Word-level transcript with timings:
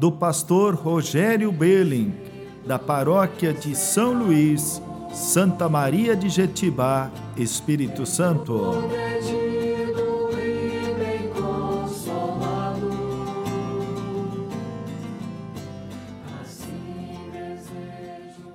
do 0.00 0.10
pastor 0.10 0.74
Rogério 0.74 1.52
Belling, 1.52 2.14
da 2.66 2.78
paróquia 2.78 3.52
de 3.52 3.76
São 3.76 4.14
Luís, 4.14 4.80
Santa 5.12 5.68
Maria 5.68 6.16
de 6.16 6.30
Jetibá, 6.30 7.12
Espírito 7.36 8.06
Santo. 8.06 8.62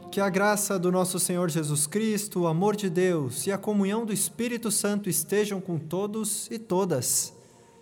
Que 0.09 0.19
a 0.19 0.29
graça 0.29 0.79
do 0.79 0.91
nosso 0.91 1.19
Senhor 1.19 1.51
Jesus 1.51 1.85
Cristo, 1.85 2.39
o 2.39 2.47
amor 2.47 2.75
de 2.75 2.89
Deus 2.89 3.45
e 3.45 3.51
a 3.51 3.57
comunhão 3.59 4.03
do 4.03 4.11
Espírito 4.11 4.71
Santo 4.71 5.07
estejam 5.07 5.61
com 5.61 5.77
todos 5.77 6.47
e 6.49 6.57
todas. 6.57 7.34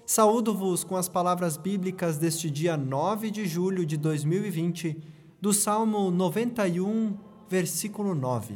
Saúdo-vos 0.06 0.84
com 0.84 0.98
as 0.98 1.08
palavras 1.08 1.56
bíblicas 1.56 2.18
deste 2.18 2.50
dia 2.50 2.76
9 2.76 3.32
de 3.32 3.46
julho 3.46 3.86
de 3.86 3.96
2020, 3.96 5.02
do 5.40 5.54
Salmo 5.54 6.12
91, 6.12 7.18
versículo 7.48 8.14
9. 8.14 8.56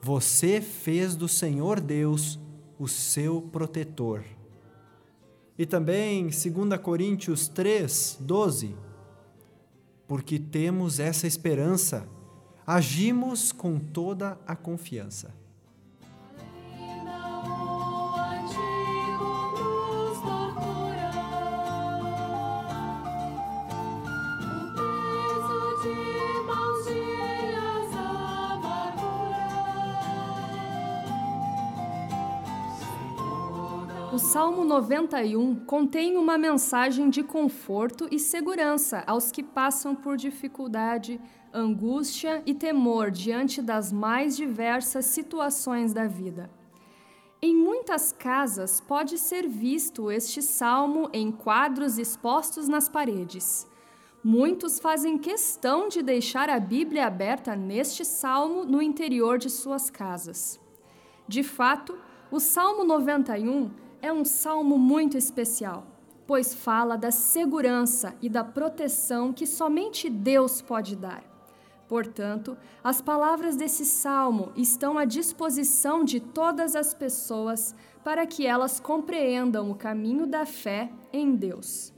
Você 0.00 0.62
fez 0.62 1.14
do 1.14 1.28
Senhor 1.28 1.78
Deus 1.78 2.38
o 2.78 2.88
seu 2.88 3.42
protetor. 3.42 4.24
E 5.58 5.66
também 5.66 6.28
2 6.28 6.80
Coríntios 6.80 7.46
3, 7.46 8.16
12. 8.20 8.74
Porque 10.06 10.38
temos 10.38 10.98
essa 10.98 11.26
esperança, 11.26 12.08
agimos 12.66 13.52
com 13.52 13.78
toda 13.78 14.40
a 14.46 14.56
confiança. 14.56 15.34
O 34.18 34.20
Salmo 34.20 34.64
91 34.64 35.54
contém 35.64 36.16
uma 36.16 36.36
mensagem 36.36 37.08
de 37.08 37.22
conforto 37.22 38.08
e 38.10 38.18
segurança 38.18 39.04
aos 39.06 39.30
que 39.30 39.44
passam 39.44 39.94
por 39.94 40.16
dificuldade, 40.16 41.20
angústia 41.54 42.42
e 42.44 42.52
temor 42.52 43.12
diante 43.12 43.62
das 43.62 43.92
mais 43.92 44.36
diversas 44.36 45.04
situações 45.04 45.92
da 45.92 46.08
vida. 46.08 46.50
Em 47.40 47.54
muitas 47.54 48.10
casas 48.10 48.80
pode 48.80 49.18
ser 49.18 49.46
visto 49.46 50.10
este 50.10 50.42
salmo 50.42 51.08
em 51.12 51.30
quadros 51.30 51.96
expostos 51.96 52.66
nas 52.66 52.88
paredes. 52.88 53.68
Muitos 54.24 54.80
fazem 54.80 55.16
questão 55.16 55.88
de 55.88 56.02
deixar 56.02 56.50
a 56.50 56.58
Bíblia 56.58 57.06
aberta 57.06 57.54
neste 57.54 58.04
salmo 58.04 58.64
no 58.64 58.82
interior 58.82 59.38
de 59.38 59.48
suas 59.48 59.88
casas. 59.88 60.58
De 61.28 61.44
fato, 61.44 61.96
o 62.32 62.40
Salmo 62.40 62.82
91 62.82 63.86
é 64.00 64.12
um 64.12 64.24
salmo 64.24 64.78
muito 64.78 65.16
especial, 65.16 65.86
pois 66.26 66.54
fala 66.54 66.96
da 66.96 67.10
segurança 67.10 68.14
e 68.20 68.28
da 68.28 68.44
proteção 68.44 69.32
que 69.32 69.46
somente 69.46 70.08
Deus 70.08 70.60
pode 70.60 70.94
dar. 70.94 71.24
Portanto, 71.88 72.56
as 72.84 73.00
palavras 73.00 73.56
desse 73.56 73.86
salmo 73.86 74.52
estão 74.54 74.98
à 74.98 75.06
disposição 75.06 76.04
de 76.04 76.20
todas 76.20 76.76
as 76.76 76.92
pessoas 76.92 77.74
para 78.04 78.26
que 78.26 78.46
elas 78.46 78.78
compreendam 78.78 79.70
o 79.70 79.74
caminho 79.74 80.26
da 80.26 80.44
fé 80.44 80.92
em 81.10 81.34
Deus. 81.34 81.92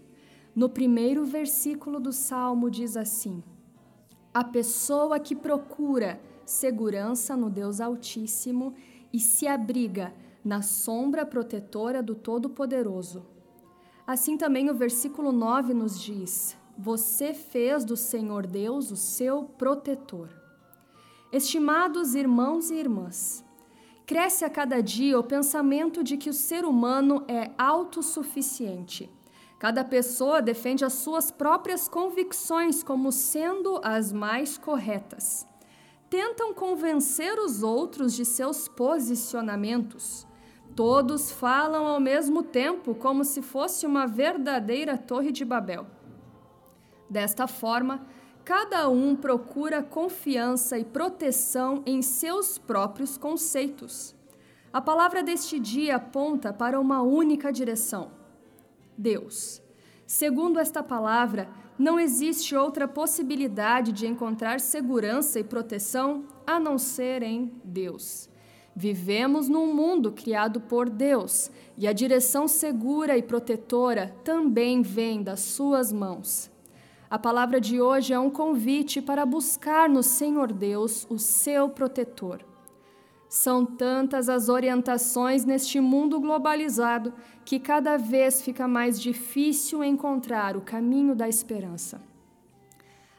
No 0.55 0.69
primeiro 0.69 1.25
versículo 1.25 1.99
do 1.99 2.13
salmo 2.13 2.71
diz 2.71 2.97
assim: 2.97 3.43
A 4.33 4.45
pessoa 4.45 5.19
que 5.19 5.35
procura 5.35 6.21
segurança 6.45 7.37
no 7.37 7.51
Deus 7.51 7.81
Altíssimo 7.81 8.75
e 9.13 9.19
se 9.19 9.47
abriga 9.47 10.15
na 10.45 10.63
sombra 10.63 11.27
protetora 11.27 12.03
do 12.03 12.15
Todo-Poderoso. 12.15 13.27
Assim 14.07 14.37
também 14.37 14.71
o 14.71 14.75
versículo 14.75 15.33
9 15.33 15.75
nos 15.75 16.01
diz: 16.01 16.57
Você 16.77 17.33
fez 17.35 17.85
do 17.85 17.97
Senhor 17.97 18.47
Deus 18.47 18.91
o 18.91 18.97
seu 18.97 19.45
protetor. 19.45 20.29
Estimados 21.33 22.15
irmãos 22.15 22.71
e 22.71 22.75
irmãs, 22.75 23.45
cresce 24.05 24.45
a 24.45 24.51
cada 24.51 24.81
dia 24.81 25.17
o 25.19 25.23
pensamento 25.23 26.03
de 26.03 26.17
que 26.17 26.29
o 26.29 26.35
ser 26.35 26.65
humano 26.65 27.25
é 27.29 27.53
autossuficiente. 27.57 29.09
Cada 29.61 29.85
pessoa 29.85 30.41
defende 30.41 30.85
as 30.87 30.95
suas 30.95 31.31
próprias 31.31 31.87
convicções 31.87 32.83
como 32.83 33.13
sendo 33.13 33.79
as 33.85 34.11
mais 34.11 34.57
corretas. 34.57 35.47
Tentam 36.09 36.53
convencer 36.53 37.39
os 37.39 37.63
outros 37.63 38.15
de 38.15 38.25
seus 38.25 38.67
posicionamentos. 38.67 40.27
Todos 40.75 41.31
falam 41.31 41.87
ao 41.87 42.01
mesmo 42.01 42.43
tempo, 42.43 42.95
como 42.95 43.25
se 43.25 43.43
fosse 43.43 43.87
uma 43.87 44.07
verdadeira 44.07 44.97
Torre 44.97 45.33
de 45.33 45.45
Babel. 45.45 45.87
Desta 47.09 47.47
forma, 47.47 48.07
cada 48.45 48.89
um 48.89 49.17
procura 49.17 49.83
confiança 49.83 50.79
e 50.79 50.85
proteção 50.85 51.83
em 51.85 52.03
seus 52.03 52.57
próprios 52.57 53.17
conceitos. 53.17 54.15
A 54.73 54.81
palavra 54.81 55.23
deste 55.23 55.59
dia 55.59 55.97
aponta 55.97 56.53
para 56.53 56.79
uma 56.79 57.03
única 57.03 57.53
direção: 57.53 58.13
Deus. 58.97 59.61
Segundo 60.07 60.59
esta 60.59 60.83
palavra, 60.83 61.49
não 61.79 61.99
existe 61.99 62.55
outra 62.55 62.87
possibilidade 62.87 63.91
de 63.93 64.07
encontrar 64.07 64.61
segurança 64.61 65.41
e 65.41 65.45
proteção 65.45 66.25
a 66.47 66.61
não 66.61 66.79
ser 66.79 67.23
em 67.23 67.53
Deus. 67.65 68.29
Vivemos 68.75 69.49
num 69.49 69.75
mundo 69.75 70.13
criado 70.13 70.61
por 70.61 70.89
Deus 70.89 71.51
e 71.77 71.89
a 71.89 71.93
direção 71.93 72.47
segura 72.47 73.19
e 73.19 73.23
protetora 73.23 74.15
também 74.23 74.83
vem 74.83 75.23
das 75.23 75.41
Suas 75.41 75.93
mãos. 75.93 76.51
A 77.11 77.19
palavra 77.19 77.61
de 77.61 77.81
hoje 77.81 78.13
é 78.13 78.19
um 78.19 78.31
convite 78.31 79.03
para 79.03 79.27
buscar 79.27 79.89
no 79.89 80.03
Senhor 80.03 80.53
Deus 80.53 81.05
o 81.11 81.19
seu 81.19 81.69
protetor. 81.69 82.45
São 83.29 83.65
tantas 83.65 84.29
as 84.29 84.49
orientações 84.49 85.45
neste 85.45 85.81
mundo 85.81 86.21
globalizado 86.21 87.13
que 87.45 87.59
cada 87.59 87.97
vez 87.97 88.43
fica 88.43 88.69
mais 88.69 89.01
difícil 89.01 89.83
encontrar 89.83 90.57
o 90.57 90.61
caminho 90.61 91.15
da 91.15 91.29
esperança. 91.29 92.01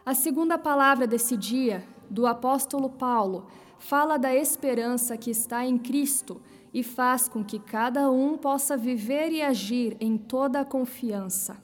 A 0.05 0.13
segunda 0.13 0.57
palavra 0.57 1.05
desse 1.05 1.37
dia, 1.37 1.83
do 2.09 2.25
apóstolo 2.25 2.89
Paulo, 2.89 3.47
fala 3.81 4.17
da 4.17 4.33
esperança 4.33 5.17
que 5.17 5.31
está 5.31 5.65
em 5.65 5.75
Cristo 5.75 6.39
e 6.71 6.83
faz 6.83 7.27
com 7.27 7.43
que 7.43 7.57
cada 7.57 8.11
um 8.11 8.37
possa 8.37 8.77
viver 8.77 9.31
e 9.31 9.41
agir 9.41 9.97
em 9.99 10.17
toda 10.17 10.59
a 10.61 10.65
confiança. 10.65 11.57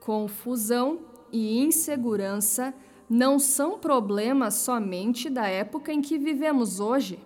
Confusão 0.00 1.00
e 1.30 1.60
insegurança 1.60 2.74
não 3.08 3.38
são 3.38 3.78
problemas 3.78 4.54
somente 4.54 5.28
da 5.28 5.46
época 5.46 5.92
em 5.92 6.00
que 6.00 6.16
vivemos 6.16 6.80
hoje. 6.80 7.18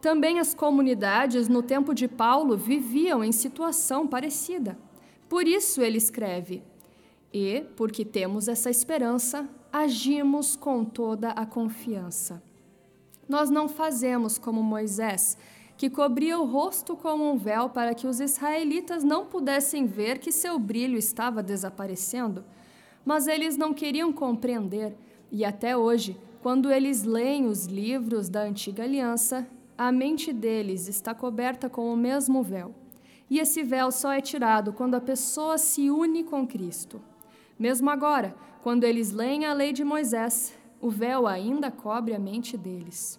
Também 0.00 0.38
as 0.38 0.54
comunidades 0.54 1.48
no 1.48 1.62
tempo 1.62 1.92
de 1.92 2.06
Paulo 2.06 2.56
viviam 2.56 3.24
em 3.24 3.32
situação 3.32 4.06
parecida. 4.06 4.78
Por 5.28 5.48
isso 5.48 5.82
ele 5.82 5.98
escreve: 5.98 6.62
E, 7.32 7.66
porque 7.76 8.04
temos 8.04 8.46
essa 8.46 8.70
esperança, 8.70 9.48
agimos 9.72 10.54
com 10.54 10.84
toda 10.84 11.30
a 11.30 11.44
confiança. 11.44 12.40
Nós 13.28 13.50
não 13.50 13.68
fazemos 13.68 14.38
como 14.38 14.62
Moisés, 14.62 15.36
que 15.76 15.90
cobria 15.90 16.38
o 16.38 16.44
rosto 16.44 16.96
com 16.96 17.14
um 17.14 17.36
véu 17.36 17.68
para 17.68 17.94
que 17.94 18.06
os 18.06 18.20
israelitas 18.20 19.02
não 19.02 19.26
pudessem 19.26 19.86
ver 19.86 20.18
que 20.18 20.30
seu 20.30 20.58
brilho 20.58 20.96
estava 20.96 21.42
desaparecendo. 21.42 22.44
Mas 23.04 23.26
eles 23.26 23.56
não 23.56 23.74
queriam 23.74 24.12
compreender, 24.12 24.96
e 25.30 25.44
até 25.44 25.76
hoje, 25.76 26.18
quando 26.42 26.70
eles 26.70 27.02
leem 27.02 27.46
os 27.46 27.66
livros 27.66 28.28
da 28.28 28.42
antiga 28.42 28.84
aliança, 28.84 29.46
a 29.76 29.90
mente 29.90 30.32
deles 30.32 30.88
está 30.88 31.14
coberta 31.14 31.68
com 31.68 31.92
o 31.92 31.96
mesmo 31.96 32.42
véu. 32.42 32.74
E 33.28 33.40
esse 33.40 33.62
véu 33.62 33.90
só 33.90 34.12
é 34.12 34.20
tirado 34.20 34.72
quando 34.72 34.94
a 34.94 35.00
pessoa 35.00 35.58
se 35.58 35.90
une 35.90 36.22
com 36.22 36.46
Cristo. 36.46 37.00
Mesmo 37.58 37.90
agora, 37.90 38.34
Quando 38.64 38.84
eles 38.84 39.12
leem 39.12 39.44
a 39.44 39.52
lei 39.52 39.74
de 39.74 39.84
Moisés, 39.84 40.54
o 40.84 40.90
véu 40.90 41.26
ainda 41.26 41.70
cobre 41.70 42.14
a 42.14 42.18
mente 42.18 42.58
deles. 42.58 43.18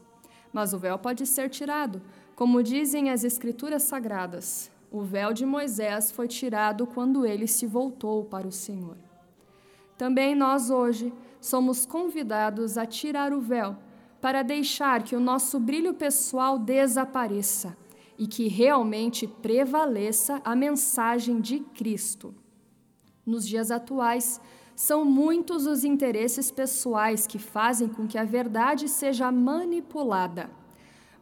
Mas 0.53 0.71
o 0.71 0.77
véu 0.77 0.99
pode 0.99 1.25
ser 1.25 1.49
tirado, 1.49 1.99
como 2.35 2.61
dizem 2.61 3.09
as 3.09 3.23
Escrituras 3.23 3.81
Sagradas. 3.81 4.69
O 4.91 5.01
véu 5.01 5.33
de 5.33 5.47
Moisés 5.47 6.11
foi 6.11 6.27
tirado 6.27 6.85
quando 6.85 7.25
ele 7.25 7.47
se 7.47 7.65
voltou 7.65 8.23
para 8.23 8.47
o 8.47 8.51
Senhor. 8.51 8.95
Também 9.97 10.35
nós 10.35 10.69
hoje 10.69 11.11
somos 11.41 11.87
convidados 11.87 12.77
a 12.77 12.85
tirar 12.85 13.33
o 13.33 13.41
véu 13.41 13.75
para 14.21 14.43
deixar 14.43 15.01
que 15.01 15.15
o 15.15 15.19
nosso 15.19 15.59
brilho 15.59 15.95
pessoal 15.95 16.59
desapareça 16.59 17.75
e 18.15 18.27
que 18.27 18.47
realmente 18.47 19.25
prevaleça 19.25 20.39
a 20.45 20.55
mensagem 20.55 21.41
de 21.41 21.61
Cristo. 21.61 22.31
Nos 23.25 23.47
dias 23.47 23.71
atuais, 23.71 24.39
são 24.75 25.05
muitos 25.05 25.65
os 25.65 25.85
interesses 25.85 26.51
pessoais 26.51 27.25
que 27.25 27.39
fazem 27.39 27.87
com 27.87 28.05
que 28.05 28.17
a 28.17 28.25
verdade 28.25 28.89
seja 28.89 29.31
manipulada. 29.31 30.49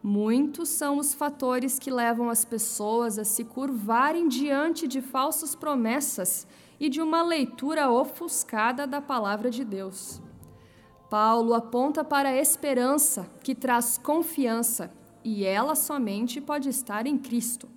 Muitos 0.02 0.68
são 0.68 0.98
os 0.98 1.14
fatores 1.14 1.78
que 1.78 1.90
levam 1.90 2.28
as 2.28 2.44
pessoas 2.44 3.18
a 3.18 3.24
se 3.24 3.44
curvarem 3.44 4.28
diante 4.28 4.86
de 4.88 5.00
falsas 5.00 5.54
promessas 5.54 6.46
e 6.78 6.88
de 6.90 7.00
uma 7.00 7.22
leitura 7.22 7.90
ofuscada 7.90 8.86
da 8.86 9.00
palavra 9.00 9.50
de 9.50 9.64
Deus. 9.64 10.20
Paulo 11.08 11.54
aponta 11.54 12.02
para 12.02 12.30
a 12.30 12.36
esperança 12.36 13.30
que 13.42 13.54
traz 13.54 13.96
confiança 13.96 14.92
e 15.22 15.44
ela 15.44 15.74
somente 15.74 16.40
pode 16.40 16.68
estar 16.68 17.06
em 17.06 17.16
Cristo. 17.16 17.68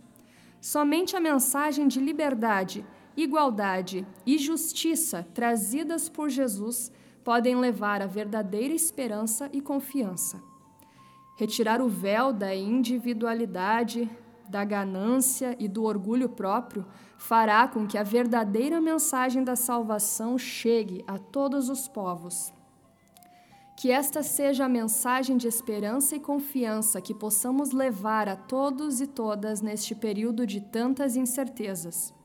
Somente 0.60 1.16
a 1.16 1.20
mensagem 1.20 1.88
de 1.88 2.00
liberdade, 2.00 2.84
igualdade 3.18 4.08
e 4.26 4.38
justiça 4.38 5.28
trazidas 5.34 6.08
por 6.08 6.30
Jesus 6.30 6.92
podem 7.24 7.58
levar 7.58 8.02
à 8.02 8.06
verdadeira 8.06 8.74
esperança 8.74 9.50
e 9.52 9.60
confiança. 9.60 10.42
Retirar 11.36 11.82
o 11.82 11.90
véu 11.90 12.32
da 12.32 12.56
individualidade, 12.56 14.10
da 14.48 14.64
ganância 14.64 15.56
e 15.60 15.68
do 15.68 15.84
orgulho 15.84 16.30
próprio 16.30 16.86
fará 17.18 17.68
com 17.68 17.86
que 17.86 17.98
a 17.98 18.04
verdadeira 18.04 18.80
mensagem 18.80 19.44
da 19.44 19.56
salvação 19.56 20.38
chegue 20.38 21.04
a 21.06 21.18
todos 21.18 21.70
os 21.70 21.88
povos. 21.88 22.54
Que 23.76 23.92
esta 23.92 24.24
seja 24.24 24.66
a 24.66 24.70
mensagem 24.70 25.38
de 25.38 25.48
esperança 25.48 26.16
e 26.16 26.20
confiança 26.20 27.02
que 27.02 27.14
possamos 27.14 27.72
levar 27.72 28.28
a 28.30 28.36
todos 28.36 29.02
e 29.02 29.06
todas 29.06 29.62
neste 29.62 29.94
período 29.94 30.48
de 30.48 30.62
tantas 30.62 31.16
incertezas. 31.16 32.17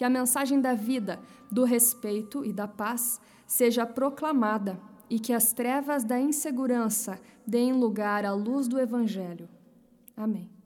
Que 0.00 0.04
a 0.04 0.08
mensagem 0.08 0.62
da 0.62 0.72
vida, 0.72 1.20
do 1.52 1.62
respeito 1.62 2.42
e 2.42 2.54
da 2.54 2.66
paz 2.66 3.20
seja 3.46 3.84
proclamada 3.84 4.80
e 5.10 5.18
que 5.18 5.30
as 5.30 5.52
trevas 5.52 6.04
da 6.04 6.18
insegurança 6.18 7.20
deem 7.46 7.74
lugar 7.74 8.24
à 8.24 8.32
luz 8.32 8.66
do 8.66 8.80
Evangelho. 8.80 9.46
Amém. 10.16 10.59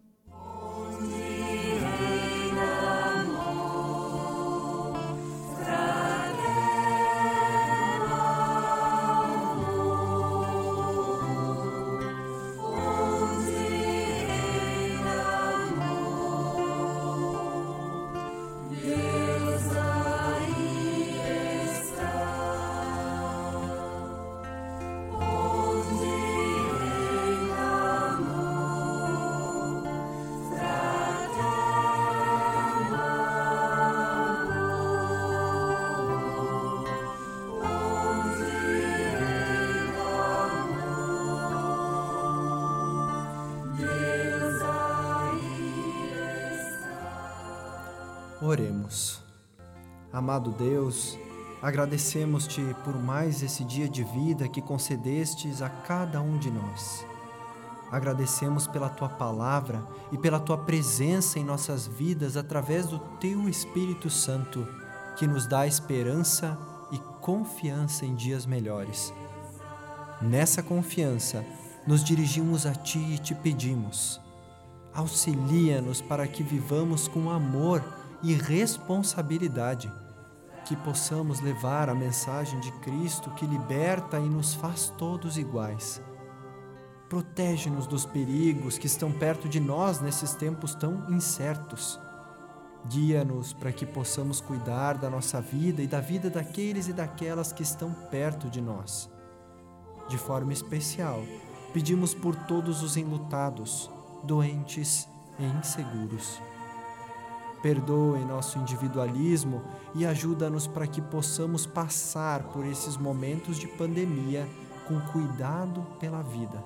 Oremos. 48.47 49.23
Amado 50.13 50.51
Deus, 50.51 51.19
agradecemos-te 51.63 52.61
por 52.85 52.95
mais 52.95 53.43
esse 53.43 53.65
dia 53.65 53.89
de 53.89 54.05
vida 54.05 54.47
que 54.51 54.61
concedestes 54.61 55.63
a 55.63 55.71
cada 55.71 56.21
um 56.21 56.37
de 56.37 56.51
nós. 56.51 57.07
Agradecemos 57.91 58.67
pela 58.67 58.91
tua 58.91 59.09
palavra 59.09 59.83
e 60.13 60.19
pela 60.19 60.39
tua 60.39 60.59
presença 60.59 61.39
em 61.39 61.45
nossas 61.45 61.87
vidas 61.87 62.37
através 62.37 62.87
do 62.87 62.99
teu 63.19 63.49
Espírito 63.49 64.11
Santo, 64.11 64.69
que 65.17 65.27
nos 65.27 65.47
dá 65.47 65.67
esperança 65.67 66.59
e 66.93 66.99
confiança 67.23 68.05
em 68.05 68.15
dias 68.15 68.45
melhores. 68.45 69.11
Nessa 70.21 70.63
confiança, 70.63 71.43
nos 71.87 72.05
dirigimos 72.05 72.67
a 72.67 72.75
ti 72.75 72.99
e 72.99 73.19
te 73.19 73.35
pedimos: 73.35 74.21
auxilia-nos 74.93 76.03
para 76.03 76.29
que 76.29 76.43
vivamos 76.43 77.09
com 77.09 77.31
amor 77.31 77.83
e 78.25 78.33
responsabilidade, 78.33 79.93
que 80.65 80.75
possamos 80.75 81.41
levar 81.41 81.91
a 81.91 81.95
mensagem 81.95 82.59
de 82.59 82.73
Cristo 82.81 83.31
que 83.33 83.45
liberta 83.45 84.19
e 84.19 84.29
nos 84.31 84.55
faz 84.55 84.89
todos 84.97 85.37
iguais. 85.37 86.01
Protege-nos 87.07 87.87
dos 87.87 88.07
perigos 88.07 88.79
que 88.79 88.87
estão 88.87 89.13
perto 89.13 89.47
de 89.47 89.61
nós 89.61 90.01
nesses 90.01 90.35
tempos 90.35 90.75
tão 90.75 91.05
incertos. 91.11 92.01
Guia-nos 92.89 93.53
para 93.53 93.73
que 93.73 93.85
possamos 93.85 94.41
cuidar 94.41 94.97
da 94.97 95.11
nossa 95.11 95.39
vida 95.39 95.83
e 95.83 95.87
da 95.87 96.01
vida 96.01 96.31
daqueles 96.31 96.89
e 96.89 96.95
daquelas 96.95 97.53
que 97.53 97.63
estão 97.63 97.93
perto 98.11 98.49
de 98.49 98.63
nós. 98.63 99.11
De 100.09 100.17
forma 100.17 100.53
especial, 100.53 101.23
pedimos 101.75 102.15
por 102.15 102.35
todos 102.35 102.83
os 102.83 102.97
enlutados, 102.97 103.91
doentes 104.25 105.07
e 105.39 105.45
inseguros 105.45 106.41
Perdoe 107.65 108.23
nosso 108.27 108.59
individualismo 108.59 109.63
e 109.95 110.05
ajuda-nos 110.05 110.67
para 110.67 110.87
que 110.87 111.01
possamos 111.01 111.65
passar 111.65 112.43
por 112.49 112.67
esses 112.67 112.99
momentos 112.99 113.59
de 113.59 113.67
pandemia 113.67 114.47
com 114.87 115.01
cuidado 115.01 115.81
pela 115.99 116.21
vida. 116.21 116.63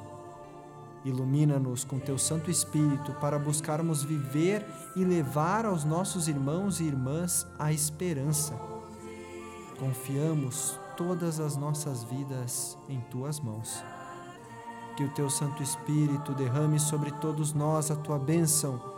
Ilumina-nos 1.04 1.84
com 1.84 2.00
teu 2.00 2.18
Santo 2.18 2.50
Espírito 2.50 3.12
para 3.20 3.38
buscarmos 3.38 4.02
viver 4.02 4.66
e 4.96 5.04
levar 5.04 5.66
aos 5.66 5.84
nossos 5.84 6.26
irmãos 6.26 6.80
e 6.80 6.84
irmãs 6.86 7.46
a 7.60 7.72
esperança. 7.72 8.54
Confiamos 9.78 10.80
todas 10.96 11.38
as 11.38 11.56
nossas 11.56 12.02
vidas 12.02 12.76
em 12.88 12.98
tuas 13.02 13.38
mãos. 13.38 13.84
Que 14.96 15.04
o 15.04 15.14
teu 15.14 15.30
Santo 15.30 15.62
Espírito 15.62 16.34
derrame 16.34 16.80
sobre 16.80 17.12
todos 17.12 17.52
nós 17.52 17.88
a 17.88 17.94
tua 17.94 18.18
bênção 18.18 18.97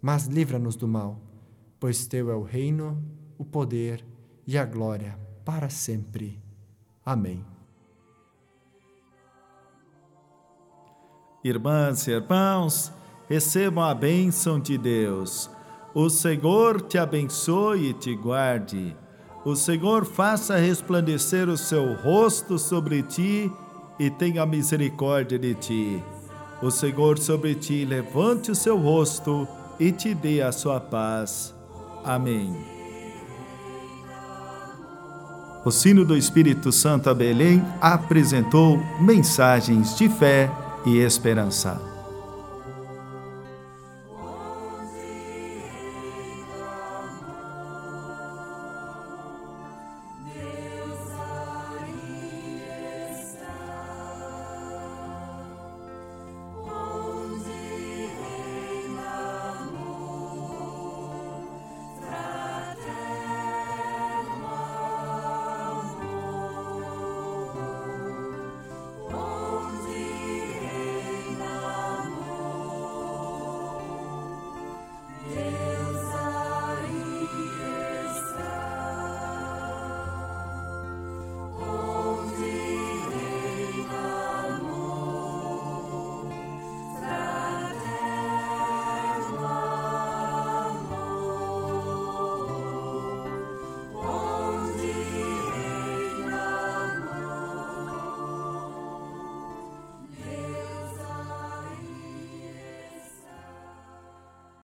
mas 0.00 0.26
livra-nos 0.26 0.76
do 0.76 0.88
mal, 0.88 1.20
pois 1.78 2.06
teu 2.06 2.30
é 2.30 2.34
o 2.34 2.42
reino, 2.42 3.02
o 3.36 3.44
poder 3.44 4.04
e 4.46 4.56
a 4.56 4.64
glória 4.64 5.18
para 5.44 5.68
sempre. 5.68 6.40
Amém. 7.04 7.44
Irmãs 11.42 12.06
e 12.06 12.10
irmãos, 12.10 12.92
recebam 13.28 13.82
a 13.82 13.94
bênção 13.94 14.60
de 14.60 14.76
Deus. 14.76 15.50
O 15.94 16.10
Senhor 16.10 16.82
te 16.82 16.98
abençoe 16.98 17.90
e 17.90 17.94
te 17.94 18.14
guarde. 18.14 18.96
O 19.44 19.56
Senhor 19.56 20.04
faça 20.04 20.56
resplandecer 20.56 21.48
o 21.48 21.56
seu 21.56 21.94
rosto 21.94 22.58
sobre 22.58 23.02
ti 23.02 23.50
e 23.98 24.10
tenha 24.10 24.44
misericórdia 24.44 25.38
de 25.38 25.54
ti. 25.54 26.02
O 26.62 26.70
Senhor 26.70 27.18
sobre 27.18 27.54
ti 27.54 27.86
levante 27.86 28.50
o 28.50 28.54
seu 28.54 28.76
rosto 28.76 29.48
e 29.80 29.90
te 29.90 30.14
dê 30.14 30.42
a 30.42 30.52
sua 30.52 30.78
paz. 30.78 31.52
Amém. 32.04 32.80
o 35.64 35.70
sino 35.70 36.04
do 36.04 36.16
Espírito 36.16 36.72
Santo 36.72 37.10
a 37.10 37.14
Belém 37.14 37.62
apresentou 37.80 38.78
mensagens 39.00 39.96
de 39.96 40.08
fé 40.08 40.50
e 40.86 40.98
esperança. 40.98 41.89